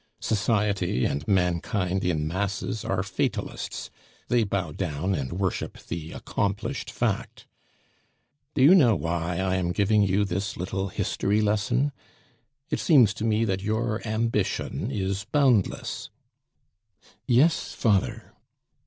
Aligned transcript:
Society 0.19 1.05
and 1.05 1.27
mankind 1.27 2.03
in 2.03 2.27
masses 2.27 2.83
are 2.83 3.03
fatalists; 3.03 3.91
they 4.29 4.43
bow 4.43 4.71
down 4.71 5.13
and 5.13 5.33
worship 5.33 5.77
the 5.77 6.11
accomplished 6.11 6.89
fact. 6.89 7.45
Do 8.55 8.63
you 8.63 8.73
know 8.73 8.95
why 8.95 9.37
I 9.37 9.57
am 9.57 9.71
giving 9.71 10.01
you 10.01 10.25
this 10.25 10.57
little 10.57 10.87
history 10.87 11.39
lesson? 11.39 11.91
It 12.71 12.79
seems 12.79 13.13
to 13.13 13.23
me 13.23 13.45
that 13.45 13.61
your 13.61 14.01
ambition 14.03 14.89
is 14.89 15.25
boundless" 15.31 16.09
"Yes, 17.27 17.73
father." 17.73 18.33